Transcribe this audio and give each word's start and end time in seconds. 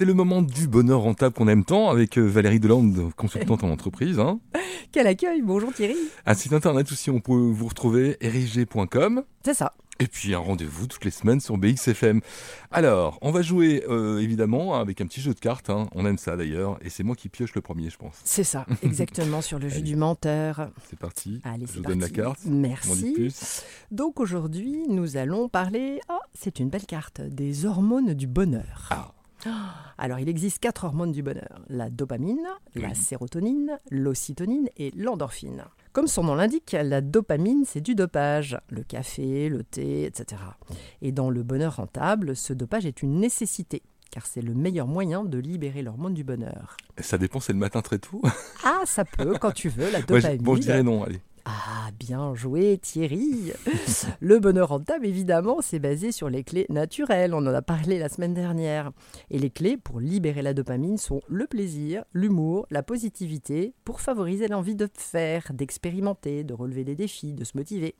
C'est 0.00 0.06
le 0.06 0.14
moment 0.14 0.42
du 0.42 0.68
bonheur 0.68 1.00
rentable 1.00 1.34
qu'on 1.34 1.48
aime 1.48 1.64
tant 1.64 1.90
avec 1.90 2.18
euh, 2.18 2.22
Valérie 2.22 2.60
Delande, 2.60 3.10
consultante 3.16 3.64
en 3.64 3.70
entreprise. 3.70 4.20
Hein. 4.20 4.38
Quel 4.92 5.08
accueil, 5.08 5.42
bonjour 5.42 5.72
Thierry. 5.74 5.96
Un 6.24 6.34
site 6.34 6.52
internet 6.52 6.92
aussi, 6.92 7.10
on 7.10 7.18
peut 7.18 7.32
vous 7.32 7.66
retrouver 7.66 8.16
erigé.com. 8.20 9.24
C'est 9.44 9.54
ça. 9.54 9.74
Et 9.98 10.06
puis 10.06 10.36
un 10.36 10.38
rendez-vous 10.38 10.86
toutes 10.86 11.04
les 11.04 11.10
semaines 11.10 11.40
sur 11.40 11.58
BXFM. 11.58 12.20
Alors, 12.70 13.18
on 13.22 13.32
va 13.32 13.42
jouer 13.42 13.82
euh, 13.88 14.20
évidemment 14.20 14.76
avec 14.76 15.00
un 15.00 15.06
petit 15.08 15.20
jeu 15.20 15.34
de 15.34 15.40
cartes. 15.40 15.68
hein. 15.68 15.88
On 15.90 16.06
aime 16.06 16.16
ça 16.18 16.36
d'ailleurs. 16.36 16.78
Et 16.80 16.90
c'est 16.90 17.02
moi 17.02 17.16
qui 17.16 17.28
pioche 17.28 17.56
le 17.56 17.60
premier, 17.60 17.90
je 17.90 17.96
pense. 17.96 18.20
C'est 18.22 18.44
ça, 18.44 18.66
exactement, 18.84 19.42
sur 19.42 19.58
le 19.58 19.68
jeu 19.68 19.80
du 19.80 19.96
menteur. 19.96 20.70
C'est 20.88 21.00
parti. 21.00 21.40
Allez, 21.42 21.66
je 21.66 21.72
vous 21.72 21.82
donne 21.82 21.98
la 21.98 22.08
carte. 22.08 22.38
Merci. 22.46 23.14
plus. 23.14 23.64
Donc 23.90 24.20
aujourd'hui, 24.20 24.86
nous 24.88 25.16
allons 25.16 25.48
parler. 25.48 25.98
Ah, 26.08 26.20
c'est 26.34 26.60
une 26.60 26.68
belle 26.68 26.86
carte, 26.86 27.20
des 27.20 27.66
hormones 27.66 28.14
du 28.14 28.28
bonheur. 28.28 28.90
Ah. 28.92 29.10
Alors, 29.98 30.18
il 30.18 30.28
existe 30.28 30.58
quatre 30.60 30.84
hormones 30.84 31.12
du 31.12 31.22
bonheur 31.22 31.60
la 31.68 31.90
dopamine, 31.90 32.46
la 32.74 32.94
sérotonine, 32.94 33.78
l'ocytonine 33.90 34.68
et 34.76 34.90
l'endorphine. 34.96 35.64
Comme 35.92 36.06
son 36.06 36.22
nom 36.24 36.34
l'indique, 36.34 36.76
la 36.80 37.00
dopamine, 37.00 37.64
c'est 37.66 37.80
du 37.80 37.94
dopage, 37.94 38.56
le 38.70 38.82
café, 38.82 39.48
le 39.48 39.64
thé, 39.64 40.04
etc. 40.04 40.40
Et 41.02 41.12
dans 41.12 41.30
le 41.30 41.42
bonheur 41.42 41.76
rentable, 41.76 42.36
ce 42.36 42.52
dopage 42.52 42.86
est 42.86 43.02
une 43.02 43.18
nécessité, 43.20 43.82
car 44.10 44.26
c'est 44.26 44.42
le 44.42 44.54
meilleur 44.54 44.86
moyen 44.86 45.24
de 45.24 45.38
libérer 45.38 45.82
l'hormone 45.82 46.14
du 46.14 46.24
bonheur. 46.24 46.76
Ça 47.00 47.18
dépend, 47.18 47.40
c'est 47.40 47.52
le 47.52 47.58
matin 47.58 47.82
très 47.82 47.98
tôt? 47.98 48.22
Ah, 48.64 48.82
ça 48.86 49.04
peut, 49.04 49.34
quand 49.40 49.52
tu 49.52 49.68
veux, 49.68 49.90
la 49.90 50.00
dopamine. 50.02 50.38
je- 50.38 50.44
bon, 50.44 50.54
je 50.56 50.60
dirais 50.60 50.82
non, 50.82 51.02
allez. 51.02 51.20
Ah, 51.88 51.92
bien 51.98 52.34
joué 52.34 52.76
Thierry 52.76 53.52
Le 54.20 54.38
bonheur 54.40 54.68
rentable, 54.68 55.06
évidemment, 55.06 55.62
c'est 55.62 55.78
basé 55.78 56.12
sur 56.12 56.28
les 56.28 56.44
clés 56.44 56.66
naturelles. 56.68 57.32
On 57.32 57.38
en 57.38 57.54
a 57.54 57.62
parlé 57.62 57.98
la 57.98 58.10
semaine 58.10 58.34
dernière. 58.34 58.92
Et 59.30 59.38
les 59.38 59.48
clés 59.48 59.78
pour 59.78 59.98
libérer 59.98 60.42
la 60.42 60.52
dopamine 60.52 60.98
sont 60.98 61.22
le 61.28 61.46
plaisir, 61.46 62.04
l'humour, 62.12 62.66
la 62.70 62.82
positivité, 62.82 63.72
pour 63.84 64.02
favoriser 64.02 64.48
l'envie 64.48 64.74
de 64.74 64.86
faire, 64.92 65.50
d'expérimenter, 65.54 66.44
de 66.44 66.52
relever 66.52 66.84
des 66.84 66.94
défis, 66.94 67.32
de 67.32 67.44
se 67.44 67.56
motiver. 67.56 67.94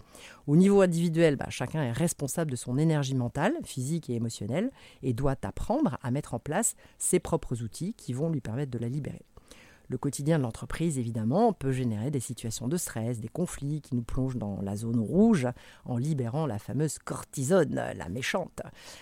Au 0.46 0.56
niveau 0.56 0.82
individuel, 0.82 1.36
bah, 1.36 1.46
chacun 1.48 1.82
est 1.82 1.92
responsable 1.92 2.50
de 2.50 2.56
son 2.56 2.76
énergie 2.76 3.14
mentale, 3.14 3.54
physique 3.64 4.10
et 4.10 4.16
émotionnelle, 4.16 4.70
et 5.02 5.14
doit 5.14 5.36
apprendre 5.44 5.96
à 6.02 6.10
mettre 6.10 6.34
en 6.34 6.38
place 6.38 6.74
ses 6.98 7.20
propres 7.20 7.62
outils 7.62 7.94
qui 7.94 8.12
vont 8.12 8.28
lui 8.28 8.42
permettre 8.42 8.70
de 8.70 8.78
la 8.78 8.90
libérer. 8.90 9.24
Le 9.88 9.96
quotidien 9.96 10.38
de 10.38 10.42
l'entreprise, 10.42 10.98
évidemment, 10.98 11.54
peut 11.54 11.72
générer 11.72 12.10
des 12.10 12.20
situations 12.20 12.68
de 12.68 12.76
stress, 12.76 13.20
des 13.20 13.28
conflits 13.28 13.80
qui 13.80 13.94
nous 13.94 14.02
plongent 14.02 14.36
dans 14.36 14.60
la 14.60 14.76
zone 14.76 15.00
rouge 15.00 15.48
en 15.86 15.96
libérant 15.96 16.46
la 16.46 16.58
fameuse 16.58 16.98
cortisone, 16.98 17.74
la 17.74 18.08
méchante. 18.10 18.60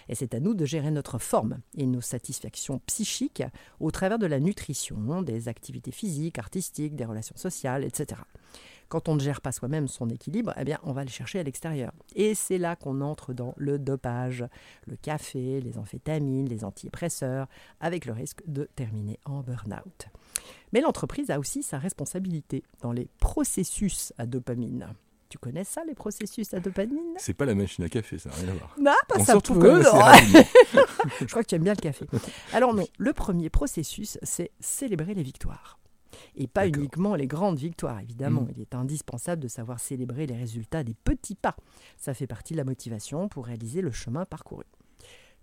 Et 0.08 0.14
c'est 0.14 0.34
à 0.34 0.40
nous 0.40 0.54
de 0.54 0.64
gérer 0.64 0.92
notre 0.92 1.18
forme 1.18 1.58
et 1.76 1.86
nos 1.86 2.00
satisfactions 2.00 2.80
psychiques 2.86 3.42
au 3.80 3.90
travers 3.90 4.20
de 4.20 4.26
la 4.26 4.38
nutrition, 4.38 5.22
des 5.22 5.48
activités 5.48 5.90
physiques, 5.90 6.38
artistiques, 6.38 6.94
des 6.94 7.04
relations 7.04 7.36
sociales, 7.36 7.82
etc. 7.82 8.20
Quand 8.88 9.08
on 9.08 9.14
ne 9.14 9.20
gère 9.20 9.40
pas 9.40 9.52
soi-même 9.52 9.88
son 9.88 10.08
équilibre, 10.08 10.52
eh 10.56 10.64
bien, 10.64 10.78
on 10.84 10.92
va 10.92 11.04
le 11.04 11.10
chercher 11.10 11.40
à 11.40 11.42
l'extérieur. 11.42 11.92
Et 12.14 12.34
c'est 12.34 12.58
là 12.58 12.76
qu'on 12.76 13.00
entre 13.00 13.32
dans 13.32 13.54
le 13.56 13.78
dopage, 13.78 14.44
le 14.86 14.96
café, 14.96 15.60
les 15.60 15.78
amphétamines, 15.78 16.48
les 16.48 16.64
antidépresseurs, 16.64 17.48
avec 17.80 18.04
le 18.04 18.12
risque 18.12 18.42
de 18.46 18.68
terminer 18.76 19.18
en 19.24 19.40
burn-out. 19.40 20.06
Mais 20.72 20.80
l'entreprise 20.80 21.30
a 21.30 21.38
aussi 21.38 21.62
sa 21.62 21.78
responsabilité 21.78 22.62
dans 22.80 22.92
les 22.92 23.08
processus 23.18 24.12
à 24.18 24.26
dopamine. 24.26 24.86
Tu 25.28 25.38
connais 25.38 25.64
ça, 25.64 25.82
les 25.84 25.94
processus 25.94 26.54
à 26.54 26.60
dopamine? 26.60 27.14
C'est 27.18 27.34
pas 27.34 27.46
la 27.46 27.54
machine 27.54 27.82
à 27.84 27.88
café, 27.88 28.18
ça 28.18 28.28
n'a 28.28 28.36
rien 28.36 28.48
à 28.48 28.52
voir. 28.52 28.76
Non, 28.78 28.92
pas 29.08 29.16
On 29.18 29.24
ça 29.24 29.40
peut, 29.40 29.54
quand 29.54 29.60
même 29.60 29.84
assez. 29.84 30.46
Je 31.20 31.26
crois 31.26 31.42
que 31.42 31.48
tu 31.48 31.56
aimes 31.56 31.64
bien 31.64 31.74
le 31.74 31.80
café. 31.80 32.06
Alors 32.52 32.74
non, 32.74 32.86
le 32.98 33.12
premier 33.12 33.50
processus, 33.50 34.18
c'est 34.22 34.52
célébrer 34.60 35.14
les 35.14 35.24
victoires. 35.24 35.78
Et 36.36 36.46
pas 36.46 36.68
uniquement 36.68 37.14
les 37.14 37.26
grandes 37.26 37.58
victoires, 37.58 38.00
évidemment. 38.00 38.42
Mm. 38.42 38.52
Il 38.56 38.60
est 38.60 38.74
indispensable 38.74 39.42
de 39.42 39.48
savoir 39.48 39.80
célébrer 39.80 40.26
les 40.26 40.36
résultats 40.36 40.84
des 40.84 40.94
petits 40.94 41.34
pas. 41.34 41.56
Ça 41.96 42.14
fait 42.14 42.26
partie 42.26 42.52
de 42.52 42.58
la 42.58 42.64
motivation 42.64 43.28
pour 43.28 43.46
réaliser 43.46 43.80
le 43.80 43.90
chemin 43.90 44.24
parcouru. 44.26 44.64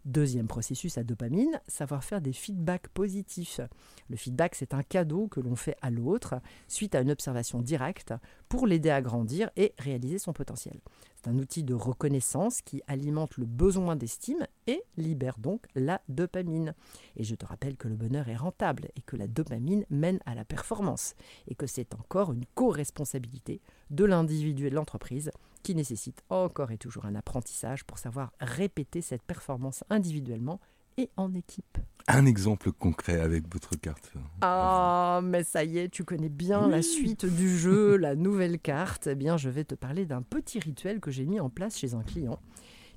Deuxième 0.05 0.47
processus 0.47 0.97
à 0.97 1.03
dopamine, 1.03 1.61
savoir 1.65 2.03
faire 2.03 2.19
des 2.19 2.33
feedbacks 2.33 2.89
positifs. 2.89 3.61
Le 4.09 4.17
feedback, 4.17 4.53
c'est 4.53 4.73
un 4.73 4.83
cadeau 4.83 5.27
que 5.27 5.39
l'on 5.39 5.55
fait 5.55 5.77
à 5.81 5.89
l'autre 5.89 6.35
suite 6.67 6.93
à 6.93 6.99
une 6.99 7.09
observation 7.09 7.61
directe 7.61 8.13
pour 8.49 8.67
l'aider 8.67 8.89
à 8.89 9.01
grandir 9.01 9.49
et 9.55 9.73
réaliser 9.79 10.19
son 10.19 10.33
potentiel. 10.33 10.77
C'est 11.23 11.29
un 11.29 11.39
outil 11.39 11.63
de 11.63 11.73
reconnaissance 11.73 12.61
qui 12.61 12.81
alimente 12.87 13.37
le 13.37 13.45
besoin 13.45 13.95
d'estime 13.95 14.45
et 14.67 14.83
libère 14.97 15.37
donc 15.37 15.61
la 15.73 16.01
dopamine. 16.09 16.73
Et 17.15 17.23
je 17.23 17.35
te 17.35 17.45
rappelle 17.45 17.77
que 17.77 17.87
le 17.87 17.95
bonheur 17.95 18.27
est 18.27 18.35
rentable 18.35 18.89
et 18.97 19.01
que 19.01 19.15
la 19.15 19.27
dopamine 19.27 19.85
mène 19.89 20.19
à 20.25 20.35
la 20.35 20.43
performance 20.43 21.15
et 21.47 21.55
que 21.55 21.67
c'est 21.67 21.93
encore 21.93 22.33
une 22.33 22.45
co-responsabilité 22.55 23.61
de 23.89 24.03
l'individu 24.03 24.67
et 24.67 24.69
de 24.69 24.75
l'entreprise 24.75 25.31
qui 25.61 25.75
nécessite 25.75 26.23
encore 26.29 26.71
et 26.71 26.77
toujours 26.77 27.05
un 27.05 27.15
apprentissage 27.15 27.85
pour 27.85 27.99
savoir 27.99 28.33
répéter 28.41 29.01
cette 29.01 29.23
performance 29.23 29.85
individuellement 29.89 30.59
et 30.97 31.09
en 31.17 31.33
équipe. 31.33 31.77
Un 32.07 32.25
exemple 32.25 32.71
concret 32.73 33.19
avec 33.21 33.51
votre 33.53 33.75
carte. 33.79 34.11
Ah, 34.41 35.21
mais 35.23 35.43
ça 35.43 35.63
y 35.63 35.77
est, 35.77 35.89
tu 35.89 36.03
connais 36.03 36.27
bien 36.29 36.67
la 36.67 36.81
suite 36.81 37.25
du 37.25 37.57
jeu, 37.57 37.95
la 37.95 38.15
nouvelle 38.15 38.59
carte. 38.59 39.07
Eh 39.07 39.15
bien, 39.15 39.37
je 39.37 39.49
vais 39.49 39.63
te 39.63 39.75
parler 39.75 40.05
d'un 40.05 40.21
petit 40.21 40.59
rituel 40.59 40.99
que 40.99 41.11
j'ai 41.11 41.25
mis 41.25 41.39
en 41.39 41.49
place 41.49 41.77
chez 41.77 41.93
un 41.93 42.03
client 42.03 42.39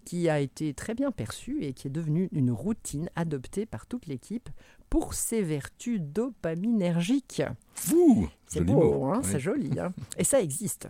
qui 0.04 0.28
a 0.28 0.38
été 0.40 0.72
très 0.74 0.94
bien 0.94 1.10
perçu 1.10 1.62
et 1.64 1.72
qui 1.72 1.88
est 1.88 1.90
devenu 1.90 2.28
une 2.32 2.50
routine 2.52 3.08
adoptée 3.16 3.66
par 3.66 3.86
toute 3.86 4.06
l'équipe 4.06 4.48
pour 4.88 5.14
ses 5.14 5.42
vertus 5.42 6.00
dopaminergiques. 6.00 7.42
Ouh, 7.92 8.28
C'est 8.46 8.60
beau, 8.60 9.04
hein, 9.06 9.20
Oui. 9.22 9.28
c'est 9.30 9.40
joli. 9.40 9.78
hein. 9.80 9.92
Et 10.16 10.24
ça 10.24 10.40
existe. 10.40 10.88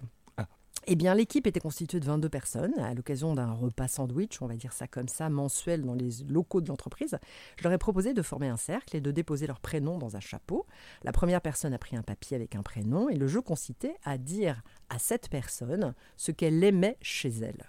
Eh 0.89 0.95
bien, 0.95 1.17
l'équipe 1.17 1.49
était 1.49 1.59
constituée 1.59 1.99
de 1.99 2.05
22 2.05 2.29
personnes 2.29 2.79
à 2.79 2.95
l'occasion 2.95 3.35
d'un 3.35 3.51
repas 3.51 3.89
sandwich, 3.89 4.41
on 4.41 4.47
va 4.47 4.55
dire 4.55 4.73
ça 4.73 4.87
comme 4.87 5.09
ça, 5.09 5.29
mensuel 5.29 5.83
dans 5.83 5.95
les 5.95 6.23
locaux 6.29 6.61
de 6.61 6.69
l'entreprise. 6.69 7.19
Je 7.57 7.65
leur 7.65 7.73
ai 7.73 7.79
proposé 7.79 8.15
de 8.15 8.23
former 8.23 8.47
un 8.47 8.57
cercle 8.57 8.97
et 8.97 9.01
de 9.01 9.11
déposer 9.11 9.49
leur 9.49 9.59
prénom 9.59 9.99
dans 9.99 10.15
un 10.15 10.21
chapeau. 10.21 10.65
La 11.03 11.11
première 11.11 11.41
personne 11.41 11.75
a 11.75 11.79
pris 11.79 11.97
un 11.97 12.03
papier 12.03 12.37
avec 12.37 12.55
un 12.55 12.63
prénom 12.63 13.09
et 13.09 13.17
le 13.17 13.27
jeu 13.27 13.41
consistait 13.41 13.97
à 14.05 14.17
dire 14.17 14.63
à 14.89 15.01
cette 15.01 15.29
personne 15.29 15.93
ce 16.17 16.31
qu'elle 16.31 16.63
aimait 16.63 16.99
chez 17.03 17.31
elle. 17.31 17.69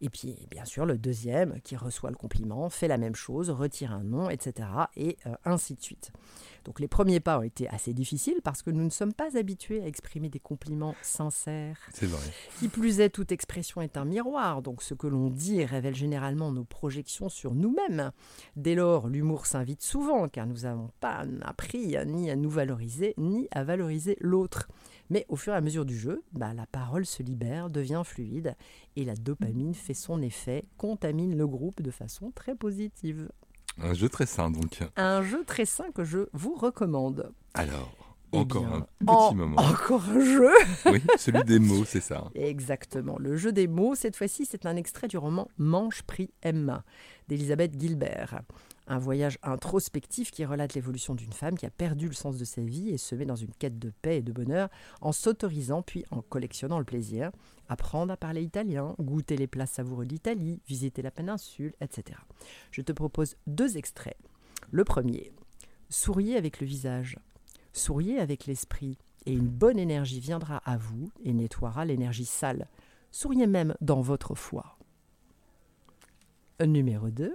Et 0.00 0.10
puis, 0.10 0.36
bien 0.50 0.64
sûr, 0.64 0.86
le 0.86 0.98
deuxième 0.98 1.60
qui 1.62 1.76
reçoit 1.76 2.10
le 2.10 2.16
compliment 2.16 2.68
fait 2.68 2.88
la 2.88 2.98
même 2.98 3.14
chose, 3.14 3.48
retire 3.48 3.92
un 3.92 4.02
nom, 4.02 4.28
etc. 4.28 4.68
Et 4.96 5.16
euh, 5.26 5.34
ainsi 5.44 5.74
de 5.74 5.80
suite. 5.80 6.10
Donc 6.64 6.80
les 6.80 6.88
premiers 6.88 7.20
pas 7.20 7.38
ont 7.38 7.42
été 7.42 7.68
assez 7.68 7.92
difficiles 7.92 8.40
parce 8.42 8.62
que 8.62 8.70
nous 8.70 8.84
ne 8.84 8.90
sommes 8.90 9.12
pas 9.12 9.36
habitués 9.36 9.82
à 9.82 9.86
exprimer 9.86 10.28
des 10.28 10.40
compliments 10.40 10.94
sincères. 11.02 11.78
C'est 11.92 12.06
vrai. 12.06 12.26
Qui 12.58 12.68
plus 12.68 13.00
est, 13.00 13.10
toute 13.10 13.32
expression 13.32 13.80
est 13.82 13.96
un 13.96 14.04
miroir, 14.04 14.62
donc 14.62 14.82
ce 14.82 14.94
que 14.94 15.06
l'on 15.06 15.30
dit 15.30 15.64
révèle 15.64 15.94
généralement 15.94 16.50
nos 16.50 16.64
projections 16.64 17.28
sur 17.28 17.54
nous-mêmes. 17.54 18.12
Dès 18.56 18.74
lors, 18.74 19.08
l'humour 19.08 19.46
s'invite 19.46 19.82
souvent, 19.82 20.28
car 20.28 20.46
nous 20.46 20.62
n'avons 20.62 20.90
pas 21.00 21.24
appris 21.42 21.96
ni 22.06 22.30
à 22.30 22.36
nous 22.36 22.50
valoriser, 22.50 23.14
ni 23.18 23.48
à 23.50 23.64
valoriser 23.64 24.16
l'autre. 24.20 24.68
Mais 25.10 25.26
au 25.28 25.36
fur 25.36 25.52
et 25.52 25.56
à 25.56 25.60
mesure 25.60 25.84
du 25.84 25.98
jeu, 25.98 26.22
bah, 26.32 26.54
la 26.54 26.66
parole 26.66 27.04
se 27.04 27.22
libère, 27.22 27.68
devient 27.68 28.02
fluide, 28.04 28.56
et 28.96 29.04
la 29.04 29.14
dopamine 29.14 29.74
fait 29.74 29.94
son 29.94 30.22
effet, 30.22 30.64
contamine 30.78 31.36
le 31.36 31.46
groupe 31.46 31.82
de 31.82 31.90
façon 31.90 32.30
très 32.30 32.54
positive. 32.54 33.28
Un 33.82 33.94
jeu 33.94 34.08
très 34.08 34.26
sain, 34.26 34.50
donc. 34.50 34.80
Un 34.96 35.22
jeu 35.22 35.44
très 35.44 35.64
sain 35.64 35.90
que 35.94 36.04
je 36.04 36.28
vous 36.32 36.54
recommande. 36.54 37.32
Alors, 37.54 37.92
Eh 38.32 38.38
encore 38.38 38.62
bien, 38.66 38.76
un 38.76 38.80
petit 38.80 39.06
en- 39.08 39.34
moment. 39.34 39.56
Encore 39.60 40.02
un 40.08 40.20
jeu 40.20 40.50
Oui, 40.86 41.02
celui 41.18 41.42
des 41.44 41.58
mots, 41.58 41.84
c'est 41.84 42.00
ça. 42.00 42.24
Exactement. 42.34 43.16
Le 43.18 43.36
jeu 43.36 43.52
des 43.52 43.66
mots, 43.66 43.94
cette 43.94 44.16
fois-ci, 44.16 44.46
c'est 44.46 44.66
un 44.66 44.76
extrait 44.76 45.08
du 45.08 45.18
roman 45.18 45.48
Manche 45.58 46.02
pris 46.02 46.30
Emma 46.42 46.84
d'Elisabeth 47.28 47.78
Gilbert. 47.80 48.42
Un 48.86 48.98
voyage 48.98 49.38
introspectif 49.42 50.30
qui 50.30 50.44
relate 50.44 50.74
l'évolution 50.74 51.14
d'une 51.14 51.32
femme 51.32 51.56
qui 51.56 51.64
a 51.64 51.70
perdu 51.70 52.06
le 52.06 52.14
sens 52.14 52.36
de 52.36 52.44
sa 52.44 52.60
vie 52.60 52.90
et 52.90 52.98
se 52.98 53.14
met 53.14 53.24
dans 53.24 53.36
une 53.36 53.54
quête 53.54 53.78
de 53.78 53.90
paix 54.02 54.18
et 54.18 54.22
de 54.22 54.32
bonheur 54.32 54.68
en 55.00 55.12
s'autorisant 55.12 55.80
puis 55.82 56.04
en 56.10 56.20
collectionnant 56.20 56.78
le 56.78 56.84
plaisir, 56.84 57.30
apprendre 57.68 58.12
à 58.12 58.16
parler 58.18 58.42
italien, 58.42 58.94
goûter 58.98 59.36
les 59.36 59.46
plats 59.46 59.66
savoureux 59.66 60.04
d'Italie, 60.04 60.60
visiter 60.66 61.00
la 61.00 61.10
péninsule, 61.10 61.72
etc. 61.80 62.18
Je 62.72 62.82
te 62.82 62.92
propose 62.92 63.36
deux 63.46 63.78
extraits. 63.78 64.18
Le 64.70 64.84
premier, 64.84 65.32
souriez 65.88 66.36
avec 66.36 66.60
le 66.60 66.66
visage, 66.66 67.18
souriez 67.72 68.18
avec 68.18 68.44
l'esprit 68.44 68.98
et 69.24 69.32
une 69.32 69.48
bonne 69.48 69.78
énergie 69.78 70.20
viendra 70.20 70.58
à 70.58 70.76
vous 70.76 71.10
et 71.22 71.32
nettoiera 71.32 71.86
l'énergie 71.86 72.26
sale. 72.26 72.68
Souriez 73.10 73.46
même 73.46 73.74
dans 73.80 74.02
votre 74.02 74.34
foi. 74.34 74.76
Numéro 76.60 77.10
2. 77.10 77.34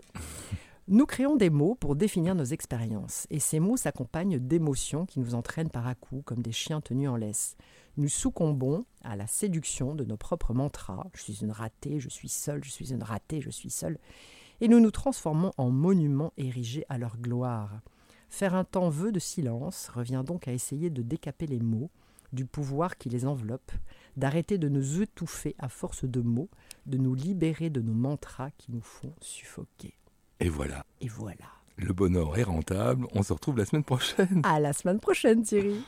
Nous 0.92 1.06
créons 1.06 1.36
des 1.36 1.52
mots 1.52 1.76
pour 1.76 1.96
définir 1.96 2.34
nos 2.34 2.46
expériences, 2.46 3.28
et 3.30 3.38
ces 3.38 3.60
mots 3.60 3.78
s'accompagnent 3.78 4.40
d'émotions 4.40 5.06
qui 5.06 5.20
nous 5.20 5.36
entraînent 5.36 5.70
par 5.70 5.86
à 5.86 5.94
coups 5.94 6.24
comme 6.26 6.42
des 6.42 6.52
chiens 6.52 6.82
tenus 6.82 7.08
en 7.10 7.16
laisse. 7.16 7.58
Nous 7.98 8.08
succombons 8.08 8.86
à 9.04 9.16
la 9.16 9.28
séduction 9.28 9.94
de 9.94 10.04
nos 10.04 10.18
propres 10.18 10.56
mantras. 10.56 11.06
Je 11.14 11.22
suis 11.22 11.44
une 11.44 11.52
ratée, 11.52 12.00
je 12.00 12.10
suis 12.10 12.28
seule, 12.28 12.64
je 12.64 12.72
suis 12.72 12.92
une 12.92 13.04
ratée, 13.04 13.40
je 13.40 13.52
suis 13.52 13.70
seule. 13.70 14.00
et 14.62 14.68
nous 14.68 14.80
nous 14.80 14.90
transformons 14.90 15.52
en 15.58 15.70
monuments 15.70 16.34
érigés 16.38 16.88
à 16.90 16.98
leur 16.98 17.18
gloire. 17.18 17.82
Faire 18.32 18.56
un 18.56 18.64
temps 18.64 18.90
vœu 18.90 19.12
de 19.12 19.20
silence 19.20 19.90
revient 19.90 20.24
donc 20.26 20.48
à 20.48 20.54
essayer 20.54 20.90
de 20.90 21.04
décaper 21.04 21.46
les 21.46 21.60
mots, 21.60 21.92
du 22.34 22.46
pouvoir 22.46 22.98
qui 22.98 23.10
les 23.10 23.28
enveloppe, 23.28 23.74
d'arrêter 24.18 24.58
de 24.58 24.70
nous 24.70 25.04
étouffer 25.04 25.56
à 25.60 25.70
force 25.70 26.04
de 26.06 26.22
mots, 26.22 26.50
de 26.88 26.98
nous 26.98 27.14
libérer 27.14 27.70
de 27.70 27.80
nos 27.80 27.94
mantras 27.94 28.50
qui 28.58 28.72
nous 28.72 28.82
font 28.82 29.14
suffoquer. 29.22 29.94
Et 30.40 30.50
voilà. 30.50 30.86
Et 31.02 31.08
voilà. 31.08 31.46
Le 31.78 31.94
bonheur 31.94 32.38
est 32.38 32.44
rentable. 32.44 33.08
On 33.14 33.24
se 33.24 33.34
retrouve 33.34 33.58
la 33.58 33.66
semaine 33.66 33.84
prochaine. 33.84 34.42
À 34.44 34.60
la 34.60 34.74
semaine 34.74 35.00
prochaine, 35.00 35.44
Thierry. 35.44 35.82